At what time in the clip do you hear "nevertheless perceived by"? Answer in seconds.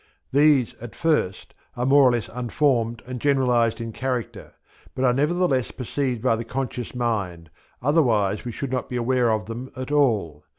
5.13-6.35